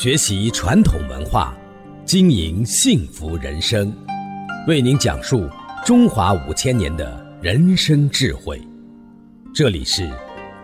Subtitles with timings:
[0.00, 1.52] 学习传统文化，
[2.04, 3.92] 经营幸福人生，
[4.68, 5.50] 为您讲述
[5.84, 8.62] 中华五千年的人生智慧。
[9.52, 10.08] 这里是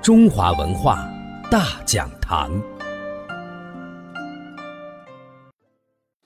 [0.01, 1.11] 中华文化
[1.51, 2.63] 大讲堂。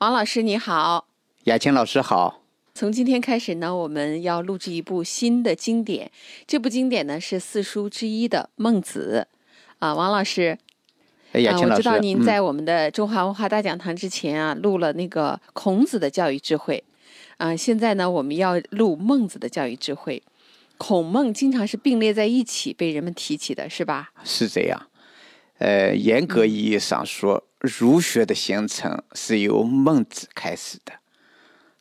[0.00, 1.06] 王老师你好，
[1.44, 2.42] 雅琴老师好。
[2.74, 6.12] 从今天开始呢，我们要录制一部新的经典。
[6.46, 9.26] 这部经典呢是四书之一的《孟子》
[9.78, 10.58] 啊，王老师。
[11.32, 16.82] 哎，雅琴老师，我知道您在我们的中华文化大讲堂之前啊，录了那个孔子的教育智慧，
[17.36, 20.22] 啊，现在呢，我们要录孟子的教育智慧。
[20.78, 24.10] 孔孟经常是并列在一起被人们提起的，是吧？
[24.24, 24.86] 是这样。
[25.58, 30.92] 呃，严格意义上说，儒学的形成是由孟子开始的。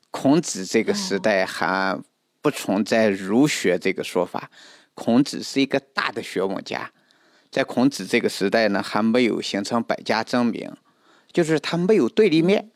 [0.10, 1.98] 孔子这个时代还
[2.42, 4.50] 不存在儒学这个说法。
[4.96, 6.92] 孔子是一个大的学问家。
[7.58, 10.72] 在孔子这个时代呢，还没有形成百家争鸣，
[11.34, 12.70] 就是他没有对立面，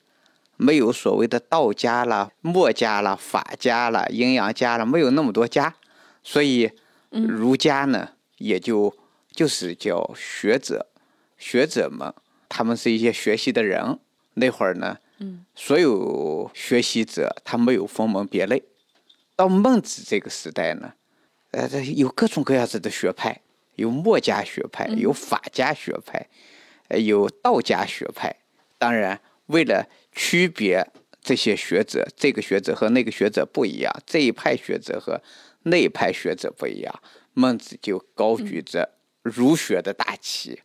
[0.58, 5.76] 没有所谓的道家啦、墨家啦、法家啦、阴阳家啦，没有那么多家，
[6.24, 6.72] 所以
[7.12, 8.10] 儒家呢，
[8.40, 8.92] 也就
[9.32, 10.88] 就是叫学者，
[11.38, 12.12] 学者们，
[12.50, 14.00] 他们是一些学习的人。
[14.34, 14.98] 那会儿呢，
[15.54, 18.64] 所有学习者他没有分门别类。
[19.36, 20.94] 到孟子这个时代呢，
[21.52, 23.42] 呃，有各种各样子的学派。
[23.76, 26.28] 有墨家学派，有法家学派，
[26.90, 28.36] 呃，有道家学派。
[28.78, 30.86] 当然，为了区别
[31.22, 35.22] 这些学者，这个学者和那个学者不一样，这一派学者和
[35.64, 37.02] 那一派学者不一样，
[37.34, 40.62] 孟子就高举着儒学的大旗，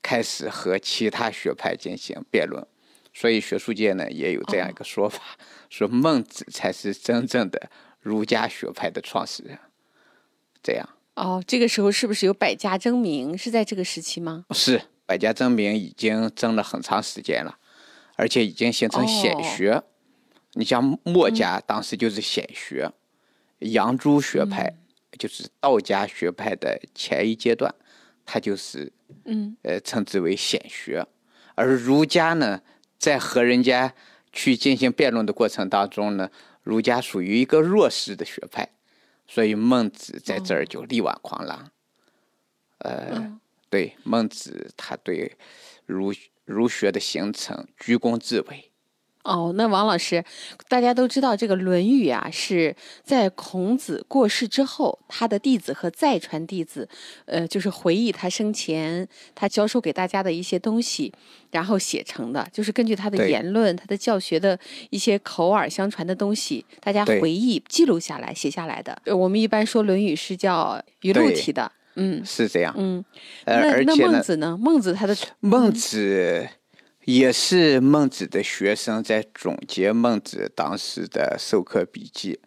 [0.00, 2.66] 开始和其他学派进行辩论。
[3.12, 5.36] 所以，学术界呢也有这样一个说法，
[5.68, 7.68] 说孟子才是真正的
[8.00, 9.58] 儒家学派的创始人。
[10.62, 10.88] 这样。
[11.18, 13.36] 哦，这个时候是不是有百家争鸣？
[13.36, 14.44] 是在这个时期吗？
[14.52, 17.58] 是，百家争鸣已经争了很长时间了，
[18.14, 19.82] 而且已经形成显学。
[20.52, 22.92] 你像墨家当时就是显学，
[23.58, 24.72] 杨朱学派
[25.18, 27.74] 就是道家学派的前一阶段，
[28.24, 28.92] 它就是
[29.24, 31.04] 嗯呃称之为显学。
[31.56, 32.62] 而儒家呢，
[32.96, 33.92] 在和人家
[34.32, 36.30] 去进行辩论的过程当中呢，
[36.62, 38.68] 儒家属于一个弱势的学派。
[39.28, 41.70] 所以孟子在这儿就力挽狂澜，
[42.78, 43.38] 呃，
[43.70, 45.36] 对孟子，他对
[45.86, 46.12] 儒
[46.44, 48.72] 儒学的形成居功至伟。
[49.28, 50.24] 哦，那王老师，
[50.68, 52.74] 大家都知道这个《论语》啊，是
[53.04, 56.88] 在孔子过世之后，他的弟子和再传弟子，
[57.26, 61.12] 呃，就是回忆他生前他教授给大家的一些东西，
[61.50, 68.98] 然后写成的，就是根据他的言论、他的教学的一些口耳相传的东西，大家回忆记录下来、写下来的。
[69.14, 73.04] 我们一般说《论语》是叫语录体的，嗯，是这样，嗯，
[73.44, 74.56] 那那孟子呢？
[74.58, 76.48] 孟子他的孟子。
[77.08, 82.38] 也是孟子的学生在总结孟子当时的授课笔记，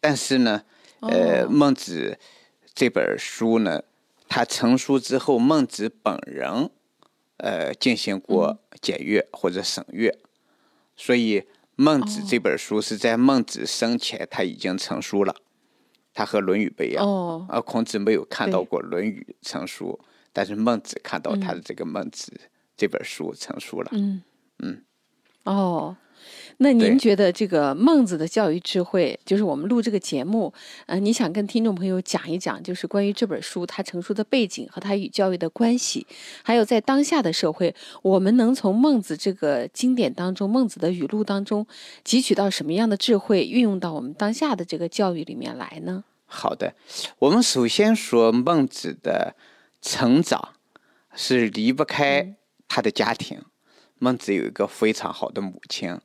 [0.00, 0.64] 但是呢，
[1.00, 2.18] 呃，孟子
[2.74, 3.82] 这本书呢，
[4.28, 6.68] 他成书之后，孟子本人
[7.38, 10.14] 呃进行过检阅或者审阅，
[10.94, 15.34] 所以孟子这本书是在孟子生前他已经成书了，
[16.12, 19.98] 他和《论语》不一样，而孔子没有看到过《论语》成书，
[20.34, 22.38] 但是孟子看到他的这个孟子。
[22.76, 23.88] 这本书成书了。
[23.92, 24.22] 嗯
[24.58, 24.82] 嗯，
[25.44, 25.96] 哦，
[26.58, 30.52] 那您觉得这个孟子的教育智慧，就是我们录这个节目，
[30.86, 36.06] 呃，你想跟听众朋友讲一讲，就是关于这本书它成书的背景和它与教育的关系，
[36.44, 41.66] 还有在当下的社会，我们能从孟子这个经典当中、孟子的语录当中
[42.04, 46.04] 汲取到什么样的智慧，运用到我们当下的这个教育里面来呢？
[46.26, 46.74] 好的，
[47.18, 49.34] 我们首先说孟子的
[49.80, 50.50] 成长
[51.16, 52.36] 是离不开。
[52.74, 53.38] 他的家庭，
[53.98, 56.00] 孟子有一个非常好的母亲，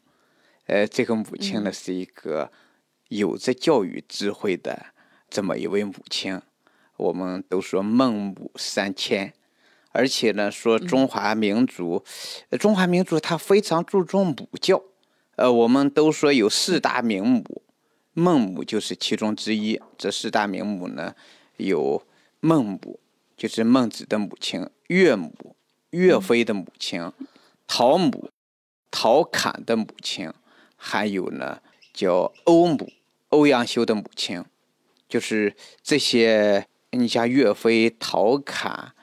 [0.66, 2.52] 呃，这个母亲呢是一个
[3.08, 4.88] 有着教育智慧的
[5.30, 6.42] 这么一位母亲。
[6.98, 9.34] 我们都说孟母三迁，
[9.94, 12.04] 而且呢说中华民族，
[12.60, 14.84] 中华民族他非常注重母教。
[15.38, 17.64] 呃，我们都说有四大名母，
[18.12, 19.82] 孟母就是其中之一。
[19.98, 21.16] 这四大名母呢，
[21.56, 22.04] 有
[22.42, 23.00] 孟母，
[23.38, 25.56] 就是孟子的母亲，岳母。
[25.92, 27.12] 岳飞的母亲，
[27.66, 28.30] 陶母，
[28.92, 30.32] 陶侃的母亲，
[30.76, 31.62] 还有呢，
[31.94, 32.92] 叫欧母，
[33.30, 34.44] 欧阳修的母亲，
[35.08, 36.68] 就是这些。
[36.92, 38.94] 你像岳飞、陶侃、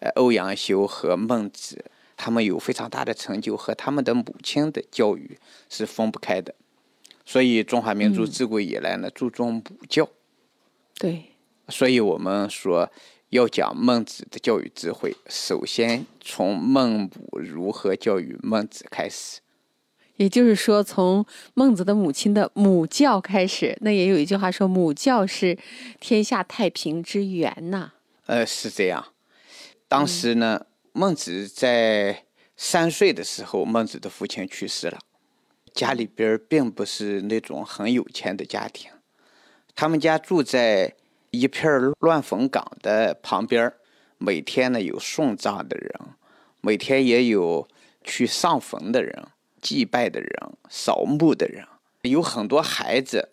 [0.00, 1.84] 呃，欧阳修和孟子，
[2.16, 5.38] 他们有非常大的成就，和他们的母亲的教育
[5.68, 6.54] 是分不开的。
[7.24, 10.08] 所以，中华民族自古以来呢，注重母教。
[10.94, 11.24] 对。
[11.68, 12.90] 所以我们说。
[13.34, 19.40] 要讲孟子的教育智慧，首先从孟母如何教育孟子开始。
[20.14, 23.76] 也就是说，从孟子的母亲的母教开始。
[23.80, 25.58] 那也有一句话说：“母教是
[25.98, 27.94] 天下太平之源”呐。
[28.26, 29.04] 呃，是这样。
[29.88, 32.22] 当时呢，孟子在
[32.56, 35.00] 三岁的时候，孟子的父亲去世了。
[35.72, 38.92] 家里边并不是那种很有钱的家庭，
[39.74, 40.94] 他们家住在
[41.34, 41.70] 一片
[42.00, 43.72] 乱坟岗的旁边
[44.18, 45.92] 每天呢有送葬的人，
[46.60, 47.68] 每天也有
[48.02, 49.28] 去上坟的人。
[49.60, 50.30] 祭拜的人，
[50.68, 51.66] 扫墓的人，
[52.02, 53.30] 有很多孩子，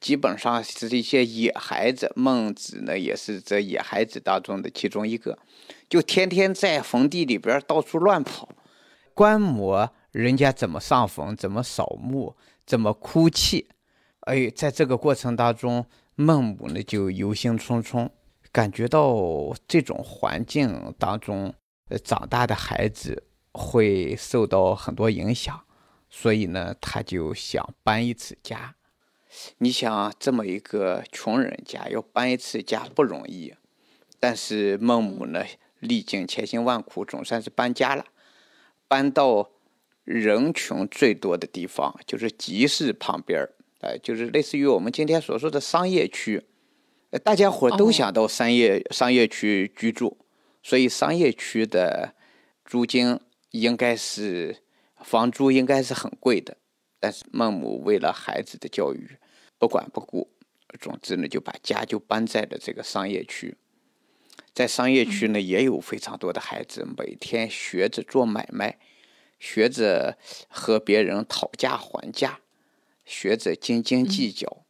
[0.00, 2.12] 基本上是一些野孩子。
[2.16, 5.38] 孟子呢，也是这野孩子当中的其中一个，
[5.88, 8.48] 就天天在坟地里边到处乱跑，
[9.14, 12.34] 观摩人家怎么上坟，怎么扫墓，
[12.66, 13.68] 怎么哭泣。
[14.22, 15.86] 哎，在这个过程当中，
[16.20, 18.10] 孟母呢就忧心忡忡，
[18.50, 21.54] 感觉到这种环境当中，
[21.90, 25.64] 呃，长大的孩子会受到很多影响。
[26.10, 28.74] 所以呢，他就想搬一次家。
[29.58, 33.54] 你想，这么一个穷人家要搬一次家不容易，
[34.18, 35.44] 但是孟母呢，
[35.78, 38.04] 历尽千辛万苦，总算是搬家了。
[38.88, 39.50] 搬到
[40.02, 46.46] 人群最多的地方，就是集市旁边儿，哎，就是类似于我们今天所说的商业区。
[47.22, 50.18] 大家伙都想到商业商业区居住，
[50.62, 52.14] 所以商业区的
[52.64, 53.18] 租金
[53.50, 54.58] 应该是。
[55.04, 56.56] 房租应该是很贵的，
[56.98, 59.16] 但是孟母为了孩子的教育，
[59.56, 60.28] 不管不顾，
[60.80, 63.56] 总之呢就把家就搬在了这个商业区。
[64.52, 68.76] 在商业区呢，也有非常多的孩子，每天学着做买卖，
[69.38, 72.40] 学着和别人讨价还价，
[73.08, 74.64] 学者斤斤计较。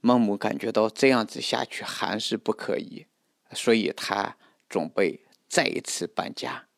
[0.00, 3.06] 孟母感觉到这样子下去还是不可以，
[3.52, 4.36] 所以他
[4.68, 6.68] 准备再一次搬家。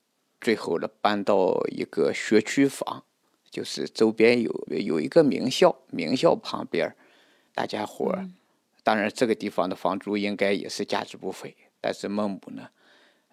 [0.40, 3.04] 最后呢，搬到一个学区房，
[3.50, 6.94] 就是周边有有一个名校，名校旁边
[7.52, 8.31] 大家伙儿，
[8.84, 11.56] 当然这个地方的房租应该也是价值不菲。
[11.81, 12.69] 但是孟母呢，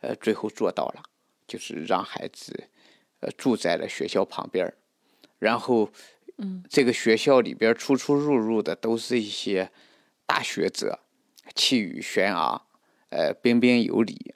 [0.02, 1.04] 呃，最后做到了，
[1.48, 2.68] 就是让孩子
[3.20, 4.74] 呃住在了学校旁边
[5.38, 5.90] 然后，
[6.38, 9.72] 嗯，这个学校里边出出入入的都是一些
[10.26, 11.00] 大学者，
[11.56, 12.68] 气宇轩昂，
[13.10, 14.36] 呃，彬彬有礼。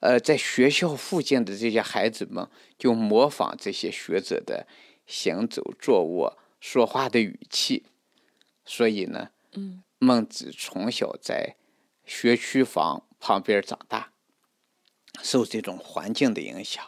[0.00, 2.48] 呃，在学校附近的这些孩子们
[2.78, 4.66] 就模仿这些学者的
[5.06, 7.86] 行走、坐卧、说话的语气，
[8.66, 11.56] 所以呢，嗯，孟子从小在
[12.04, 14.12] 学区房旁边长大，
[15.22, 16.84] 受这种环境的影响，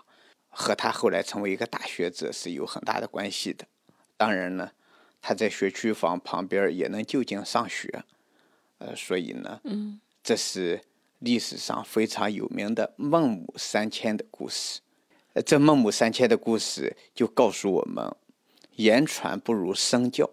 [0.49, 3.67] 和他后来成为一个大学者是有很大的关系的。
[4.17, 4.71] 当然呢，
[5.21, 8.05] 他在学区房旁边也能就近上学，
[8.79, 10.81] 呃，所以呢，嗯，这是。
[11.21, 14.81] 历史上非常有名的孟母三迁的故事，
[15.33, 18.15] 呃，这孟母三迁的故事就告诉我们：
[18.77, 20.31] 言传不如身教，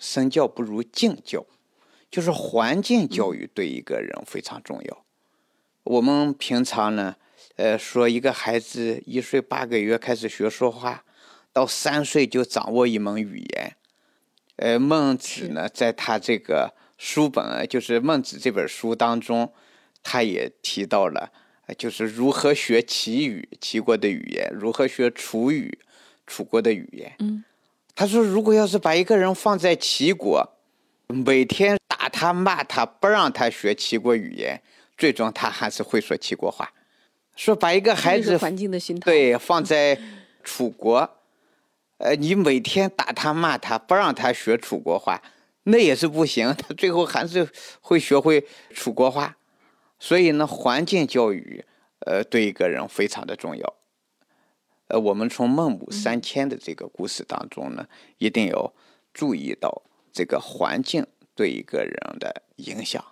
[0.00, 1.46] 身教不如境教，
[2.10, 5.04] 就是环境教育对一个人非常重要。
[5.84, 7.14] 我们平常呢，
[7.54, 11.04] 呃，说一个孩子一岁八个月开始学说话，
[11.56, 13.76] 到三岁就掌握一门语言。
[14.56, 19.50] 呃，孟子呢，在他这个书本，就是《孟子》这本书当中。
[20.02, 21.32] 他也提到了，
[21.78, 25.78] 就是如何学齐语，齐国的语言；如何学楚语，
[26.26, 27.12] 楚国的语言。
[27.20, 27.42] 嗯，
[27.94, 30.46] 他说，如果要是把一个人放在齐国，
[31.08, 34.62] 每天打他、骂他，不让他学齐国语言，
[34.98, 36.70] 最终他还是会说齐国话。
[37.34, 38.38] 说把一个孩子
[39.00, 39.98] 对，放在
[40.44, 41.15] 楚国，
[41.98, 45.22] 呃，你每天打他、骂他，不让他学楚国话，
[45.64, 47.48] 那也是不行，他最后还是
[47.80, 49.36] 会学会楚国话。
[49.98, 51.64] 所以呢，环境教育，
[52.00, 53.74] 呃，对一个人非常的重要。
[54.88, 57.88] 呃，我们从孟母三迁的这个故事当中呢，
[58.18, 58.74] 一定要
[59.14, 63.02] 注意到这个环境对一个人的影响。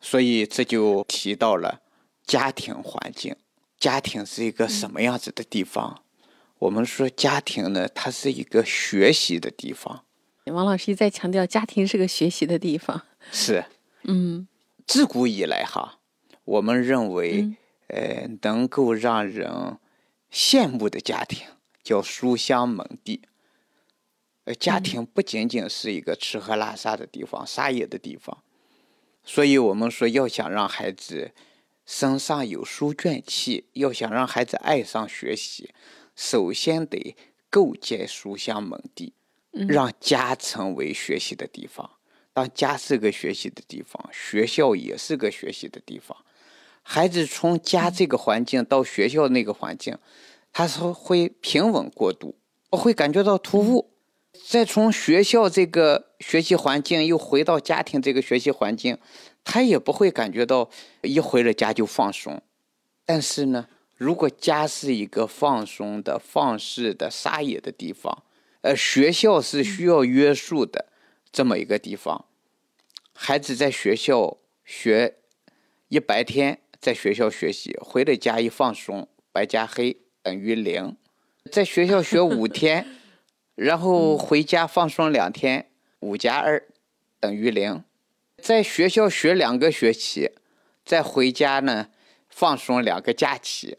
[0.00, 1.82] 所以这就提到了
[2.24, 3.36] 家庭环境。
[3.76, 6.02] 家庭是一个什么样子的地方？
[6.60, 10.04] 我们说家庭呢，它是一个学习的地方。
[10.44, 13.02] 王老师一再强调，家庭是个学习的地方。
[13.32, 13.64] 是，
[14.04, 14.46] 嗯，
[14.86, 16.00] 自古以来哈。
[16.44, 17.54] 我们认为，
[17.86, 19.78] 呃，能够让人
[20.30, 21.46] 羡慕的家庭
[21.82, 23.22] 叫书香门第。
[24.44, 28.42] 呃，家庭不仅仅是一个吃喝拉撒的地方、撒野的地方。
[29.24, 31.32] 所以我们说，要想让孩子
[31.86, 35.70] 身上有书卷气，要想让孩子爱上学习，
[36.20, 37.16] 首先得
[37.48, 39.14] 构建书香门第，
[39.52, 41.92] 让家成为学习的地方。
[42.34, 46.14] 当家是个学习的地方，学校也是个学习的地方。
[46.82, 49.96] 孩子从家这个环境到学校那个环境，
[50.52, 52.34] 他是会平稳过渡，
[52.68, 53.88] 不会感觉到突兀。
[54.46, 58.98] 再从学校这个学习环境又回到家庭这个学习环境，
[59.42, 60.68] 他也不会感觉到
[61.00, 62.42] 一回了家就放松。
[63.06, 63.66] 但是呢，
[64.00, 68.24] 如果家是一个放松的、放肆的、撒野的地方，
[68.62, 70.86] 呃，学校是需要约束的
[71.30, 72.24] 这么一个地方，
[73.12, 75.16] 孩子在学校学
[75.88, 80.96] 一白天，在学校学习，回了家一放松，白加黑等于零，
[81.52, 82.86] 在学校学五天。
[83.54, 86.66] 然后回家放松两天，五加二
[87.18, 87.84] 等于零。
[88.38, 90.30] 在学校学两个学期，
[90.86, 91.90] 再回家呢
[92.30, 93.76] 放松两个假期，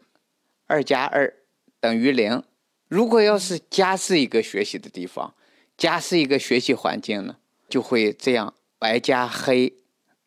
[0.72, 1.34] 二加二
[1.80, 2.42] 等于零。
[2.88, 5.34] 如果要是家是一个学习的地方，
[5.76, 7.36] 家是一个学习环境呢，
[7.68, 9.74] 就会这样白加黑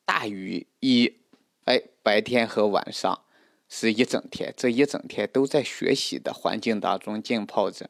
[0.06, 1.16] 大于一。
[1.64, 3.24] 哎，白天和晚上
[3.68, 7.90] 是一整天，这一整天都在学习的环境当中浸泡着。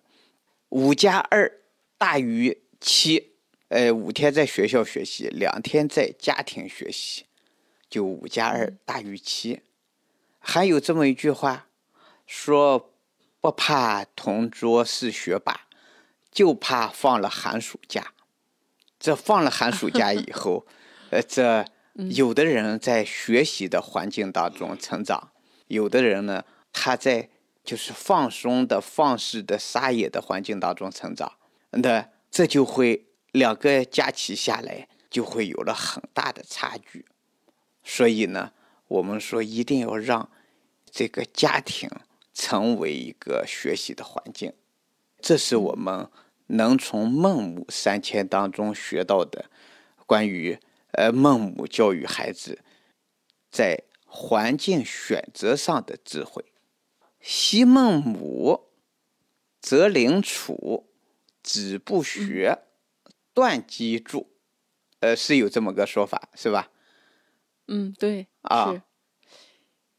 [0.69, 1.59] 五加二
[1.97, 3.33] 大于七，
[3.67, 7.25] 呃，五天在学校学习，两天在家庭学习，
[7.89, 9.59] 就五加二大于七。
[10.39, 11.67] 还有这么一句话，
[12.25, 12.93] 说
[13.39, 15.67] 不怕同桌是学霸，
[16.31, 18.13] 就怕放了寒暑假。
[18.99, 20.65] 这放了寒暑假以 后，
[21.11, 21.65] 呃，这
[22.11, 25.31] 有的人在学习的环境当中成长，
[25.67, 27.29] 有的人呢，他在。
[27.65, 31.31] 就是放松的、放肆的、撒野的环境当中成长，
[31.71, 37.07] 那这就会两个假期下来，就会有了很大的差距。
[37.83, 38.51] 所以呢，
[38.87, 40.29] 我们说一定要让
[40.91, 41.89] 这个家庭
[42.35, 44.53] 成为一个学习的环境，
[45.19, 46.09] 这是我们
[46.47, 49.49] 能从孟母三迁当中学到的
[50.05, 50.59] 关于
[50.91, 52.59] 呃孟母教育孩子
[53.49, 56.43] 在环境选择上的智慧。
[57.21, 58.65] 昔孟母，
[59.61, 60.91] 择邻处，
[61.41, 62.59] 子不学，
[63.33, 64.27] 断机杼。
[64.99, 66.69] 呃，是有这么个说法，是吧？
[67.67, 68.27] 嗯，对。
[68.41, 68.83] 啊。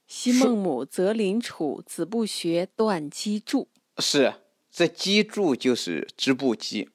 [0.07, 3.67] 昔孟母，择邻处，子不学，断机杼。
[3.99, 4.35] 是，
[4.71, 6.91] 这机杼就是织布机，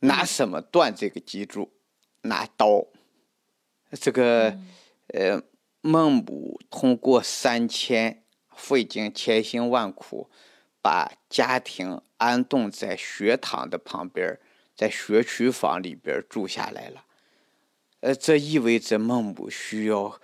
[0.00, 1.68] 拿什么断这个机杼？
[2.22, 2.86] 拿刀。
[3.92, 4.58] 这个，
[5.08, 5.42] 呃，
[5.80, 8.22] 孟母通过三迁。
[8.58, 10.28] 费尽千辛万苦，
[10.82, 14.36] 把家庭安顿在学堂的旁边，
[14.74, 17.04] 在学区房里边住下来了。
[18.00, 20.20] 呃，这意味着孟母需要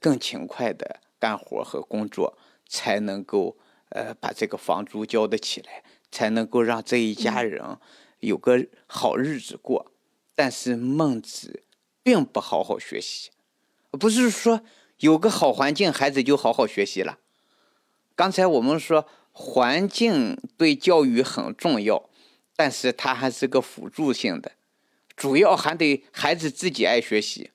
[0.00, 2.36] 更勤快的干活和工作，
[2.68, 3.56] 才能够
[3.88, 7.78] 呃把这个房租交得起来，才能够让这一家人
[8.20, 9.90] 有个好日子过。
[10.34, 11.62] 但是孟子
[12.02, 13.30] 并不好好学习，
[13.92, 14.60] 不是说
[14.98, 17.18] 有个好环境，孩子就好好学习了。
[18.14, 22.10] 刚才我们说环境对教育很重要，
[22.54, 24.52] 但是它还是个辅助性的，
[25.16, 27.50] 主要还得孩子自己爱学习。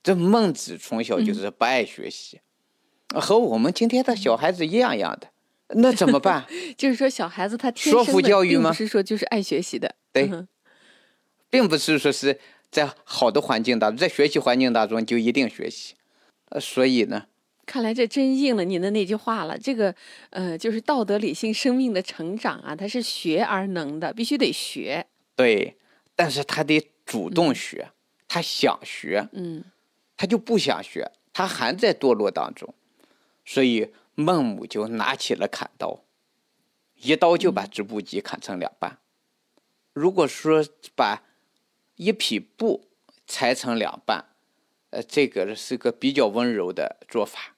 [0.00, 2.40] 这孟子从小就是不爱学习，
[3.14, 5.28] 和我们今天的小孩子一样样的，
[5.76, 6.46] 那怎么办？
[6.76, 10.30] 就是说小孩子他天生的并不是说就是爱学习的，对，
[11.50, 12.38] 并不是说是
[12.70, 15.94] 在好的环境当中，在学习环境当中就一定学习，
[16.50, 17.26] 呃，所以呢。
[17.66, 19.58] 看来这真应了您的那句话了。
[19.58, 19.94] 这个，
[20.30, 25.04] 呃，就是道德理性生命的成长啊，它是学而能的，必须得学。
[25.36, 25.76] 对，
[26.16, 27.90] 但是他得主动学，
[28.26, 29.62] 他想学，嗯，
[30.16, 32.72] 他就不想学，他还在堕落当中。
[33.48, 36.04] 所以孟母就拿起了砍刀，
[36.96, 38.98] 一刀就把织布机砍成两半。
[39.94, 40.62] 如果说
[40.94, 41.22] 把
[41.96, 42.90] 一匹布
[43.26, 44.26] 裁成两半，
[44.90, 47.56] 呃，这个是个比较温柔的做法。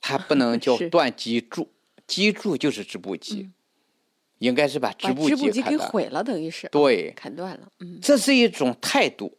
[0.00, 1.68] 它不能 叫断机杼，
[2.06, 3.50] 机杼就是织布机，
[4.38, 7.70] 应该是把织布机给毁了，等于是对砍断了。
[7.80, 9.36] 嗯，这是一种态度。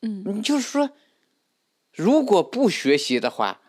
[0.00, 0.90] 嗯，你就是说，
[1.92, 3.60] 如果不学习的话，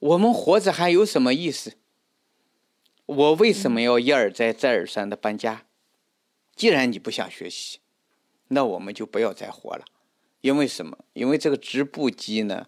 [0.00, 1.74] 我们活着还有什么意思？
[3.06, 5.64] 我为什么要一而再再而三的搬家？
[6.54, 7.78] 既然你不想学习，
[8.48, 9.84] 那我们就不要再活了。
[10.40, 10.98] 因为什么？
[11.12, 12.66] 因为这个织布机呢，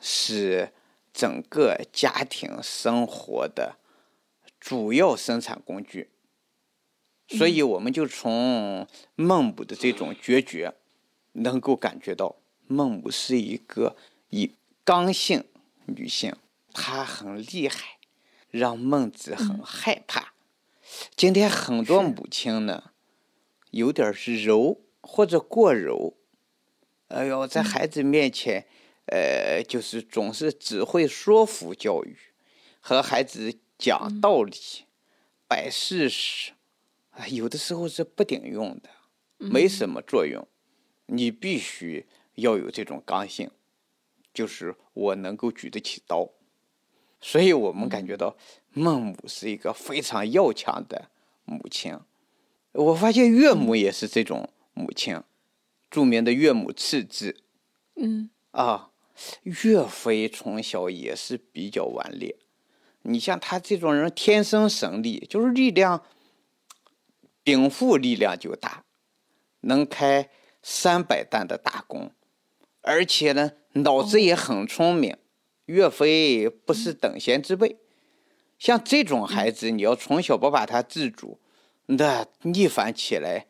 [0.00, 0.72] 是。
[1.10, 3.76] 整个家庭生活的
[4.60, 6.10] 主要生产工具，
[7.26, 10.74] 所以我们就从孟母的这种决绝，
[11.32, 12.36] 能够感觉到
[12.68, 13.96] 孟母是一个
[14.28, 14.52] 以
[14.84, 15.42] 刚性
[15.86, 16.36] 女性，
[16.80, 17.98] 她很厉害，
[18.50, 20.32] 让孟子很害怕。
[21.16, 22.92] 今天很多母亲呢，
[23.72, 26.16] 有点是柔或者过柔，
[27.08, 28.66] 哎呦，在孩子面前。
[29.10, 32.14] 呃，就是总是只会说服教育，
[32.78, 34.54] 和孩子讲道理、
[35.46, 36.52] 摆事实，
[37.12, 38.90] 啊，有的时候是不顶用的，
[39.38, 40.46] 没什么作用。
[41.06, 43.50] 你必须要有这种刚性，
[44.34, 46.28] 就是我能够举得起刀。
[47.20, 48.36] 所以我们感觉到
[48.72, 51.10] 孟母是一个非常要强的
[51.44, 51.98] 母亲。
[52.72, 55.20] 我发现岳母也是这种母亲，
[55.90, 57.42] 著名的岳母刺字，
[57.96, 58.90] 嗯啊，
[59.42, 62.36] 岳飞从小也是比较顽劣。
[63.02, 66.04] 你像他这种人，天生神力，就是力量
[67.42, 68.84] 禀赋力量就大，
[69.62, 70.28] 能开
[70.62, 72.12] 三百担的大功，
[72.82, 75.16] 而且呢，脑子也很聪明。
[75.68, 77.76] 岳飞不是等闲之辈，
[78.58, 81.38] 像这种孩子，你要从小不把他制住，
[81.86, 83.46] 那逆反起来，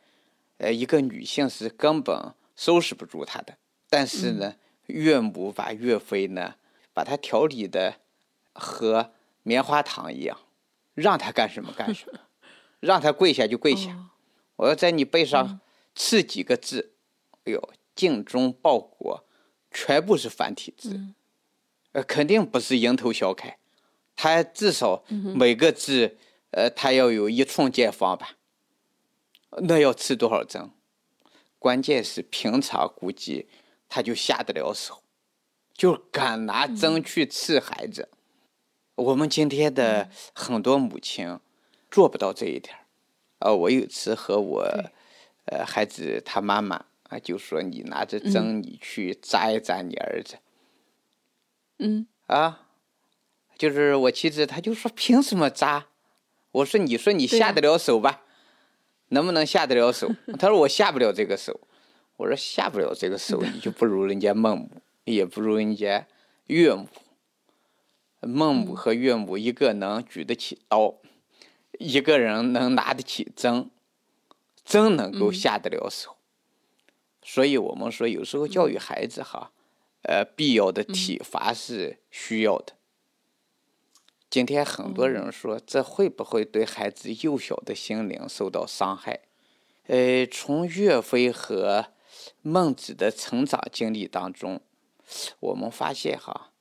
[0.57, 3.57] 呃，一个女性是根本收拾不住他的。
[3.89, 4.57] 但是呢，
[4.87, 6.57] 岳母把岳飞呢，
[6.93, 8.01] 把他调理的
[8.53, 9.13] 和
[9.45, 10.41] 棉花糖一样，
[10.95, 12.19] 让他干什么干什么，
[12.81, 14.11] 让他跪下就跪下。
[14.57, 15.61] 我要在你背上
[15.95, 16.95] 刺几个字，
[17.45, 19.25] 哎呦，尽忠报国，
[19.71, 21.01] 全部是繁体字。
[21.99, 23.59] 呃，肯定不是蝇头小楷，
[24.15, 25.03] 他至少
[25.35, 26.17] 每个字，
[26.53, 28.37] 呃，他要有一寸见方吧？
[29.63, 30.71] 那要刺多少针？
[31.59, 33.49] 关键是平常估计
[33.89, 35.03] 他就下得了手，
[35.75, 38.09] 就敢拿针去刺孩子。
[38.95, 41.41] 我们今天的很多母亲
[41.91, 42.77] 做不到这一点
[43.41, 44.63] 啊，我有次和我
[45.47, 50.37] 呃孩子他妈妈啊，就说你拿着针，你去扎一扎你儿子。
[50.37, 50.43] 嗯
[52.27, 52.67] 啊，
[53.57, 55.87] 就是我妻子，她就说凭什么扎？
[56.51, 58.23] 我说你说你下得了手吧？
[59.09, 60.11] 能不能下得了手？
[60.39, 61.61] 她说我下不了这个手。
[62.17, 66.09] 我说下不了这个手，你就不如人家孟母，也不如人家
[66.49, 66.89] 岳母。
[68.21, 70.97] 孟母和岳母，一个能举得起刀，
[71.79, 73.71] 一个人能拿得起针，
[74.65, 76.17] 真能够下得了手。
[77.23, 79.53] 所以我们说，有时候教育孩子哈。
[80.03, 82.75] 呃，必要的体罚是需要的。
[84.31, 89.21] 今天很多人说，这会不会对孩子幼小的心灵受到伤害？
[89.87, 91.87] 呃，从岳飞和
[92.43, 94.61] 孟子的成长经历当中，
[95.41, 96.53] 我们发现哈，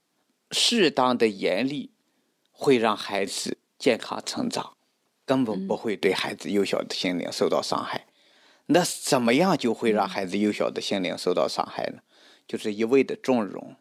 [0.51, 1.91] 适当的严厉
[2.51, 4.77] 会让孩子健康成长，
[5.25, 8.07] 根本不会对孩子幼小的心灵受到伤害。
[8.67, 11.99] 那怎么样就会让孩子幼小的心灵受到伤害呢？
[12.47, 13.75] 就是一味的纵容，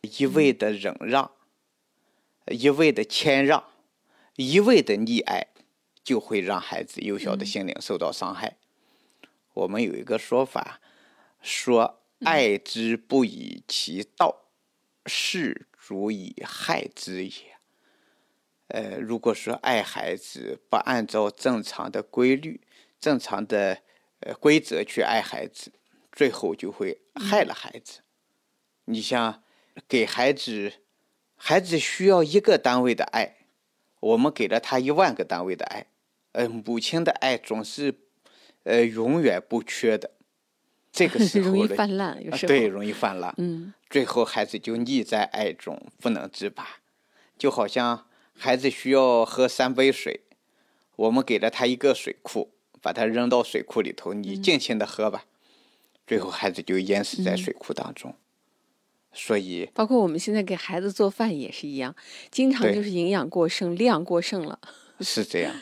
[0.00, 1.32] 一味的忍让，
[2.46, 3.64] 一味的谦让，
[4.36, 5.48] 一味的溺爱，
[6.02, 8.56] 就会让孩子幼小的心灵受到伤害。
[9.52, 10.80] 我们有一个说法，
[11.42, 14.46] 说爱之不以其道，
[15.04, 17.56] 是足以害之也。
[18.68, 22.60] 呃，如果说爱孩子不按照正常的规律、
[22.98, 23.82] 正常的
[24.20, 25.72] 呃规则去爱孩子，
[26.10, 28.00] 最后就会害了孩子。
[28.86, 29.42] 你像
[29.86, 30.72] 给孩子，
[31.36, 33.36] 孩子需要一个单位的爱，
[34.00, 35.86] 我们给了他一万个单位的爱，
[36.32, 37.94] 呃，母亲的爱总是，
[38.64, 40.12] 呃，永远不缺的。
[40.92, 43.34] 这个时 候容易泛滥，有时候对，容易泛滥。
[43.38, 46.78] 嗯，最后孩子就溺在爱中不能自拔，
[47.36, 50.20] 就好像孩子需要喝三杯水，
[50.96, 55.24] 我们给了他一个水库，把他扔到水库里头，你尽情的喝吧，
[56.06, 58.14] 最后孩子就淹死在水库当中。
[59.18, 61.96] 所以，包括我们现在给孩子做饭也是一样，
[62.30, 64.60] 经常就是营养过剩、量过剩了。
[65.00, 65.54] 是这样，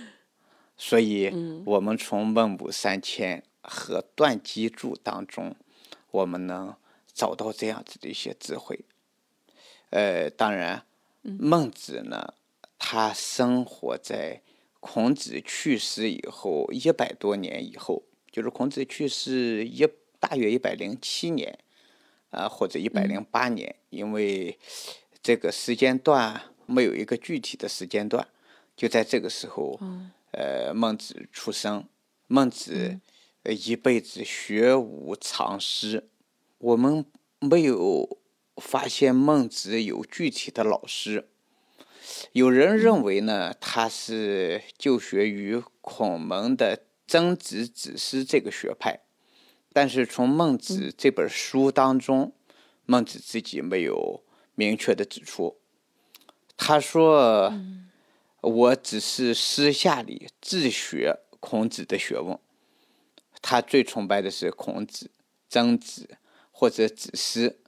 [0.77, 1.33] 所以，
[1.65, 5.55] 我们从孟母三迁和断机杼当中，
[6.11, 6.75] 我们能
[7.13, 8.81] 找到这样子的一些智慧。
[9.91, 10.85] 呃，当然，
[11.23, 12.35] 孟子呢，
[12.77, 14.43] 他生活在
[14.81, 19.87] 孔子去世以后一百多年以后，就是孔子去世一
[20.19, 21.61] 大约一百零七年。
[22.35, 24.59] 啊，或者一百零八年，因为
[25.23, 28.27] 这个时间段没有一个具体的时间段，
[28.77, 29.79] 就在这个时候，
[30.33, 31.85] 呃，孟子出生。
[32.27, 32.99] 孟子
[33.45, 36.09] 一辈子学无藏师，
[36.59, 37.05] 我们
[37.39, 38.19] 没有
[38.57, 41.29] 发现孟子有具体的老师。
[42.33, 49.04] 有人认为呢，他是就学于孔门的曾子子师这个学派。
[49.75, 52.33] 但是从孟子这本书当中，
[52.87, 54.23] 孟子自己没有
[54.55, 55.59] 明确的指出。
[56.57, 57.53] 他说
[58.41, 62.39] ：“我只是私下里自学孔子的学问。
[63.43, 65.11] 他最崇拜的是孔子、
[65.51, 66.17] 曾子
[66.53, 67.59] 或者子思。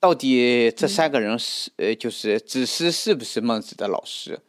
[0.00, 4.40] 到底这三个人是呃，就是子思是不是孟子的老师？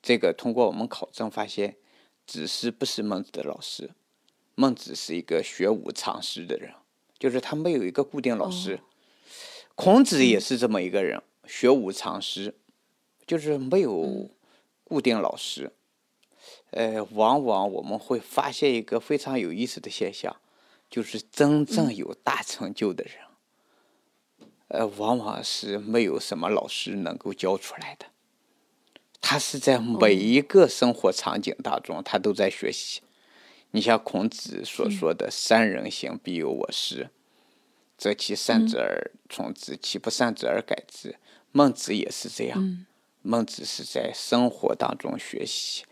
[0.00, 1.76] 这个通过我们考证发现，
[2.24, 3.90] 子思不是孟子的老师。
[4.60, 6.74] 孟子是一个学无常师的人，
[7.16, 8.80] 就是他没有一个固定老师。
[9.76, 12.56] 孔子也是这么一个人，学无常师，
[13.24, 14.28] 就是没有
[14.82, 15.70] 固定老师。
[16.72, 20.34] 呃，往往我们会发现一个非常有意思的现象，
[20.90, 23.14] 就是真正有大成就的人，
[24.66, 28.06] 呃，往往是没有什么老师能够教出来的。
[29.20, 33.02] 他是在每一个生活场景当中，他都在学习。
[33.72, 37.10] 你像孔子所说的“三人行，必有我师”，
[37.98, 41.16] 则其善者而从之，其不善者而改之。
[41.52, 42.86] 孟子也是这样，
[43.20, 45.84] 孟子是在生活当中学习，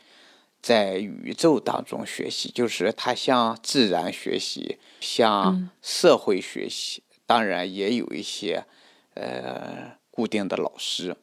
[0.62, 7.02] 在宇宙当中学习，就是他向自然学习，向社会学习。
[7.26, 8.64] 当然，也有一些
[9.12, 11.14] 呃固定的老师，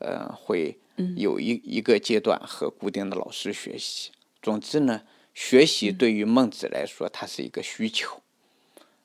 [0.00, 0.78] 呃，会
[1.16, 4.10] 有一一个阶段和固定的老师学习。
[4.42, 5.00] 总之呢。
[5.34, 8.22] 学习对于孟子来说，他是一个需求，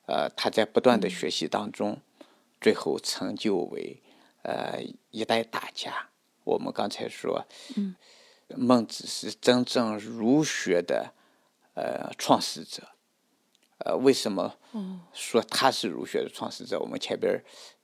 [0.06, 2.00] 呃，他在不断的学习当中，
[2.60, 4.00] 最后成就为
[4.42, 6.08] 呃一代大家。
[6.44, 7.44] 我们刚才说，
[8.56, 11.12] 孟子是真正儒学的
[11.74, 12.88] 呃创始者，
[13.78, 14.56] 呃，为什么
[15.12, 16.78] 说他是儒学的创始者？
[16.78, 17.42] 我们前边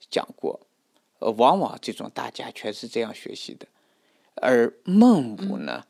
[0.09, 0.61] 讲过，
[1.19, 3.67] 呃，往往这种大家全是这样学习的，
[4.37, 5.85] 而孟母呢，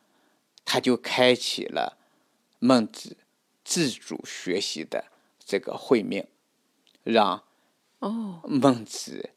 [0.65, 1.99] 他就开启了。
[2.67, 3.17] 孟子
[3.65, 5.05] 自主学习的
[5.39, 6.27] 这个会命，
[7.05, 7.45] 让
[8.01, 9.31] 哦孟子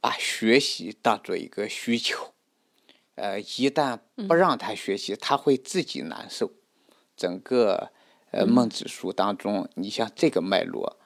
[0.00, 2.32] 把学习当做一个需求，
[3.16, 6.52] 呃，一旦不让他学习，他会自己难受。
[7.16, 7.90] 整个
[8.30, 10.96] 呃孟子书当中，你像这个脉络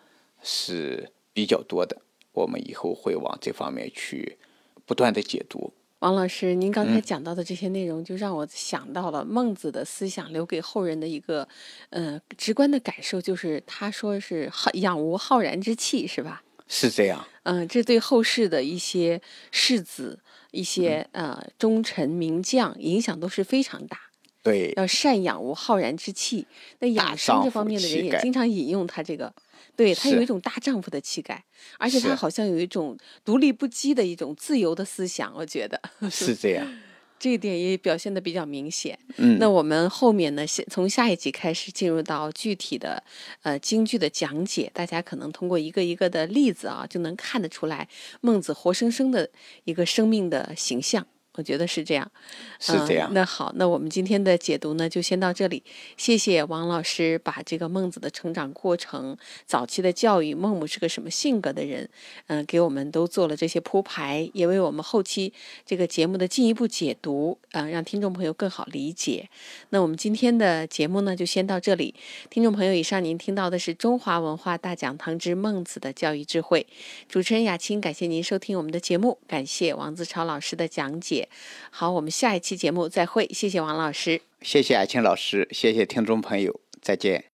[0.42, 4.38] 是比较多的，我们以后会往这方面去
[4.84, 5.72] 不断的解读。
[6.00, 11.46] 王老师，您刚才讲到的这些内容，就让我想到了孟子的思想留给后人的一个，
[11.90, 16.42] 呃，直观的感受，就是他说是好养无浩然之气，是吧？
[16.68, 17.26] 是这样。
[17.42, 20.20] 嗯，这对后世的一些世子、
[20.52, 23.98] 一些呃忠臣名将影响都是非常大。
[24.44, 24.72] 对。
[24.76, 26.46] 要善养无浩然之气，
[26.78, 29.32] 那养生这方面的人也经常引用他这个。
[29.78, 31.44] 对他有一种大丈夫的气概，
[31.78, 35.80] 而且他好像有一种独立不羁的一种自由的思想，我觉得。
[36.10, 36.66] 是这样，
[37.16, 38.98] 这一点也表现的比较明显。
[39.18, 43.00] 嗯，那我们后面呢，先从下一集开始进入到具体的
[43.42, 47.88] 呃京剧的讲解，大家可能通过一个一个的例子啊，就能看得出来
[48.20, 49.30] 孟子活生生的
[49.62, 51.06] 一个生命的形象。
[51.38, 52.10] 我觉得是这样，
[52.58, 53.08] 是这样。
[53.14, 55.62] 那好，那我们今天的解读呢，就先到这里。
[55.96, 61.88] 谢谢王老师把这个孟子的成长过程、早期的教育、孟母是个什么性格的人，
[62.26, 65.32] 嗯，给我们都做了这些铺排，也为我们后期
[65.64, 69.28] 这个节目的进一步解读，嗯，让听众朋友更好理解。
[69.68, 71.94] 那我们今天的节目呢，就先到这里。
[72.30, 76.66] 听众朋友，以上您听到的是中华文化大讲堂之孟子的教育智慧。
[77.08, 81.27] 主持人雅青，感谢您收听我们的节目，感谢王自超老师的讲解。
[81.70, 83.28] 好，我们下一期节目再会。
[83.32, 87.24] 谢谢王老师，谢谢艾青老师，谢谢听众朋友，再见。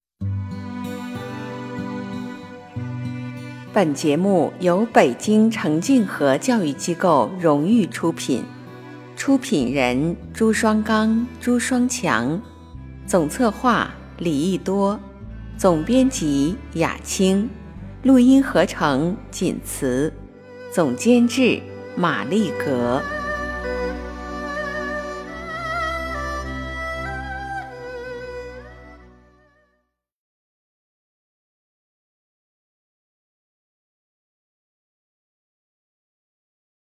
[3.72, 8.44] 本节目由北京澄净河教育机构荣誉出品，
[9.16, 12.40] 出品人朱双刚、朱双强，
[13.04, 15.00] 总策划李毅多，
[15.58, 17.50] 总编辑雅青，
[18.04, 20.12] 录音合成锦慈，
[20.72, 21.60] 总监制
[21.96, 23.02] 马丽格。